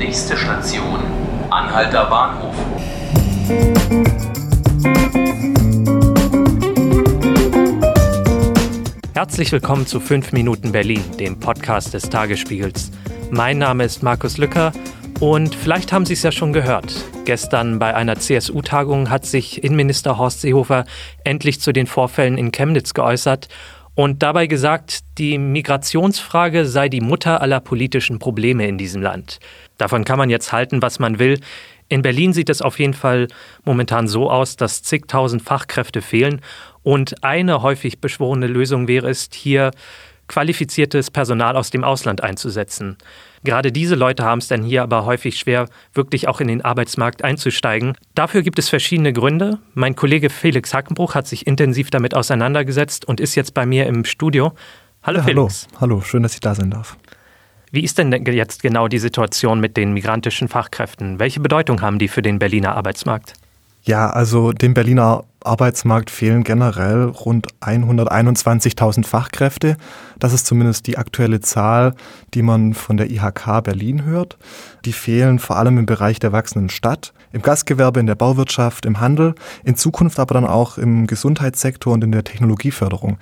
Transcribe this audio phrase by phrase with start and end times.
[0.00, 0.98] Nächste Station,
[1.50, 2.54] Anhalter Bahnhof.
[9.12, 12.90] Herzlich willkommen zu 5 Minuten Berlin, dem Podcast des Tagesspiegels.
[13.30, 14.72] Mein Name ist Markus Lücker
[15.20, 16.94] und vielleicht haben Sie es ja schon gehört.
[17.26, 20.86] Gestern bei einer CSU-Tagung hat sich Innenminister Horst Seehofer
[21.24, 23.48] endlich zu den Vorfällen in Chemnitz geäußert
[24.00, 29.40] und dabei gesagt, die Migrationsfrage sei die Mutter aller politischen Probleme in diesem Land.
[29.76, 31.38] Davon kann man jetzt halten, was man will.
[31.90, 33.28] In Berlin sieht es auf jeden Fall
[33.62, 36.40] momentan so aus, dass zigtausend Fachkräfte fehlen
[36.82, 39.70] und eine häufig beschworene Lösung wäre es, hier
[40.30, 42.96] qualifiziertes Personal aus dem Ausland einzusetzen.
[43.42, 47.24] Gerade diese Leute haben es dann hier aber häufig schwer, wirklich auch in den Arbeitsmarkt
[47.24, 47.94] einzusteigen.
[48.14, 49.58] Dafür gibt es verschiedene Gründe.
[49.74, 54.04] Mein Kollege Felix Hackenbruch hat sich intensiv damit auseinandergesetzt und ist jetzt bei mir im
[54.04, 54.52] Studio.
[55.02, 55.66] Hallo ja, Felix.
[55.72, 55.80] Hallo.
[55.80, 56.96] hallo, schön, dass ich da sein darf.
[57.72, 61.18] Wie ist denn jetzt genau die Situation mit den migrantischen Fachkräften?
[61.18, 63.34] Welche Bedeutung haben die für den Berliner Arbeitsmarkt?
[63.82, 69.76] Ja, also dem Berliner Arbeitsmarkt fehlen generell rund 121.000 Fachkräfte.
[70.18, 71.94] Das ist zumindest die aktuelle Zahl,
[72.34, 74.36] die man von der IHK Berlin hört.
[74.84, 79.00] Die fehlen vor allem im Bereich der wachsenden Stadt, im Gastgewerbe, in der Bauwirtschaft, im
[79.00, 83.18] Handel, in Zukunft aber dann auch im Gesundheitssektor und in der Technologieförderung.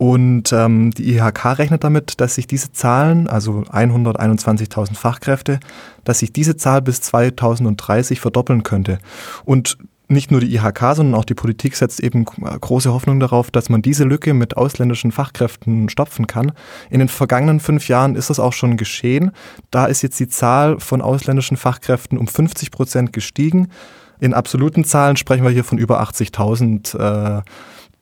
[0.00, 5.60] Und ähm, die IHK rechnet damit, dass sich diese Zahlen, also 121.000 Fachkräfte,
[6.04, 8.98] dass sich diese Zahl bis 2030 verdoppeln könnte.
[9.44, 9.76] Und
[10.08, 13.82] nicht nur die IHK, sondern auch die Politik setzt eben große Hoffnung darauf, dass man
[13.82, 16.52] diese Lücke mit ausländischen Fachkräften stopfen kann.
[16.88, 19.32] In den vergangenen fünf Jahren ist das auch schon geschehen.
[19.70, 23.68] Da ist jetzt die Zahl von ausländischen Fachkräften um 50 Prozent gestiegen.
[24.18, 27.42] In absoluten Zahlen sprechen wir hier von über 80.000 äh,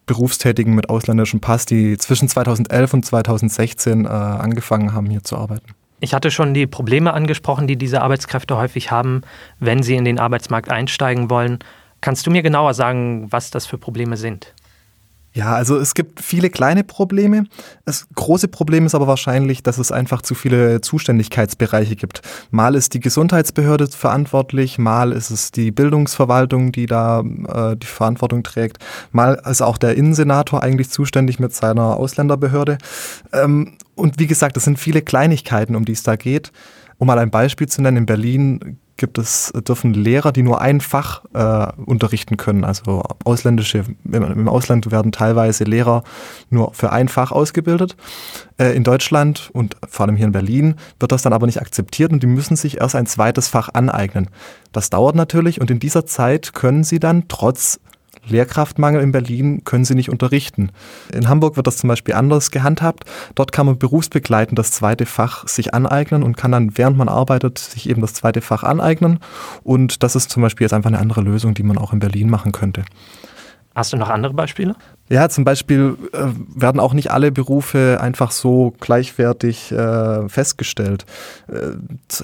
[0.09, 5.69] Berufstätigen mit ausländischem Pass, die zwischen 2011 und 2016 äh, angefangen haben, hier zu arbeiten.
[6.00, 9.23] Ich hatte schon die Probleme angesprochen, die diese Arbeitskräfte häufig haben,
[9.61, 11.59] wenn sie in den Arbeitsmarkt einsteigen wollen.
[12.00, 14.55] Kannst du mir genauer sagen, was das für Probleme sind?
[15.38, 17.44] Ja, also es gibt viele kleine Probleme.
[17.84, 22.22] Das große Problem ist aber wahrscheinlich, dass es einfach zu viele Zuständigkeitsbereiche gibt.
[22.50, 28.43] Mal ist die Gesundheitsbehörde verantwortlich, mal ist es die Bildungsverwaltung, die da äh, die Verantwortung
[28.43, 28.78] trägt,
[29.12, 32.78] mal ist auch der Innensenator eigentlich zuständig mit seiner Ausländerbehörde.
[33.32, 36.50] Ähm, und wie gesagt, es sind viele Kleinigkeiten, um die es da geht.
[36.97, 40.81] Um mal ein Beispiel zu nennen, in Berlin gibt es, dürfen Lehrer, die nur ein
[40.81, 42.64] Fach äh, unterrichten können.
[42.64, 46.04] Also ausländische, im Ausland werden teilweise Lehrer
[46.50, 47.97] nur für ein Fach ausgebildet.
[48.59, 52.12] Äh, in Deutschland und vor allem hier in Berlin wird das dann aber nicht akzeptiert
[52.12, 54.28] und die müssen sich erst ein zweites Fach aneignen.
[54.72, 57.80] Das dauert natürlich und in dieser Zeit können sie dann trotz
[58.27, 60.71] Lehrkraftmangel in Berlin können sie nicht unterrichten.
[61.12, 63.05] In Hamburg wird das zum Beispiel anders gehandhabt.
[63.34, 67.59] Dort kann man berufsbegleitend das zweite Fach sich aneignen und kann dann, während man arbeitet,
[67.59, 69.21] sich eben das zweite Fach aneignen.
[69.62, 72.31] Und das ist zum Beispiel jetzt einfach eine andere Lösung, die man auch in Berlin
[72.31, 72.84] machen könnte.
[73.78, 74.75] Hast du noch andere Beispiele?
[75.09, 81.07] Ja, zum Beispiel äh, werden auch nicht alle Berufe einfach so gleichwertig äh, festgestellt.
[81.47, 81.77] Äh,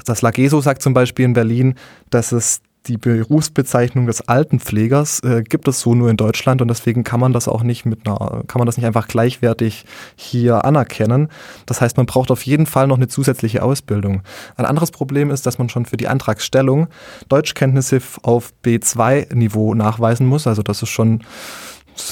[0.04, 1.76] das Lageso sagt zum Beispiel in Berlin,
[2.10, 7.02] dass es die Berufsbezeichnung des Altenpflegers äh, gibt es so nur in Deutschland und deswegen
[7.02, 9.86] kann man das auch nicht mit einer, kann man das nicht einfach gleichwertig
[10.16, 11.28] hier anerkennen.
[11.66, 14.22] Das heißt, man braucht auf jeden Fall noch eine zusätzliche Ausbildung.
[14.56, 16.88] Ein anderes Problem ist, dass man schon für die Antragsstellung
[17.28, 20.46] Deutschkenntnisse auf B2-Niveau nachweisen muss.
[20.46, 21.22] Also das ist schon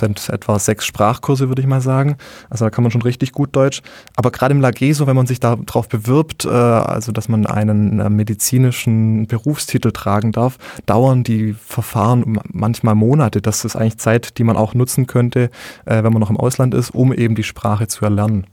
[0.02, 2.16] sind etwa sechs Sprachkurse, würde ich mal sagen.
[2.50, 3.82] Also da kann man schon richtig gut Deutsch.
[4.16, 8.10] Aber gerade im Lageso, wenn man sich darauf bewirbt, äh, also dass man einen äh,
[8.10, 13.40] medizinischen Berufstitel tragen darf, dauern die Verfahren manchmal Monate.
[13.40, 15.50] Das ist eigentlich Zeit, die man auch nutzen könnte,
[15.84, 18.46] äh, wenn man noch im Ausland ist, um eben die Sprache zu erlernen.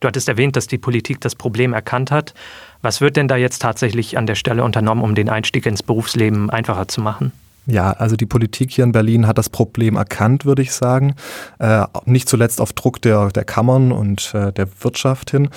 [0.00, 2.34] Du hattest erwähnt, dass die Politik das Problem erkannt hat.
[2.82, 6.50] Was wird denn da jetzt tatsächlich an der Stelle unternommen, um den Einstieg ins Berufsleben
[6.50, 7.32] einfacher zu machen?
[7.66, 11.14] Ja, also die Politik hier in Berlin hat das Problem erkannt, würde ich sagen.
[11.58, 15.48] Äh, nicht zuletzt auf Druck der, der Kammern und äh, der Wirtschaft hin.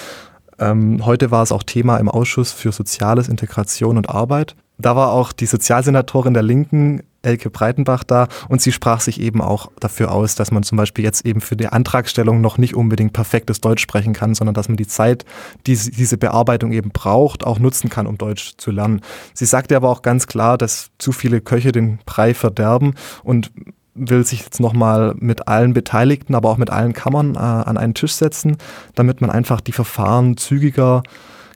[0.60, 4.56] Ähm, heute war es auch Thema im Ausschuss für Soziales, Integration und Arbeit.
[4.78, 9.42] Da war auch die Sozialsenatorin der Linken, Elke Breitenbach, da und sie sprach sich eben
[9.42, 13.14] auch dafür aus, dass man zum Beispiel jetzt eben für die Antragstellung noch nicht unbedingt
[13.14, 15.26] perfektes Deutsch sprechen kann, sondern dass man die Zeit,
[15.68, 19.02] die diese Bearbeitung eben braucht, auch nutzen kann, um Deutsch zu lernen.
[19.34, 23.52] Sie sagte aber auch ganz klar, dass zu viele Köche den Brei verderben und
[23.94, 27.94] will sich jetzt nochmal mit allen Beteiligten, aber auch mit allen Kammern äh, an einen
[27.94, 28.58] Tisch setzen,
[28.96, 31.04] damit man einfach die Verfahren zügiger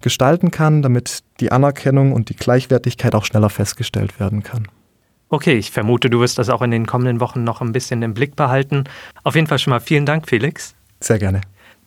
[0.02, 4.68] gestalten kann, damit die Anerkennung und die Gleichwertigkeit auch schneller festgestellt werden kann.
[5.32, 8.14] Okay, ich vermute, du wirst das auch in den kommenden Wochen noch ein bisschen im
[8.14, 8.84] Blick behalten.
[9.24, 10.76] Auf jeden Fall schon mal vielen Dank, Felix.
[11.00, 11.40] Sehr gerne.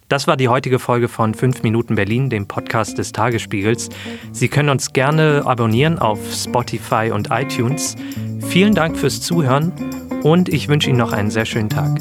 [0.09, 3.91] Das war die heutige Folge von 5 Minuten Berlin, dem Podcast des Tagesspiegels.
[4.33, 7.97] Sie können uns gerne abonnieren auf Spotify und iTunes.
[8.49, 9.73] Vielen Dank fürs Zuhören
[10.23, 12.01] und ich wünsche Ihnen noch einen sehr schönen Tag.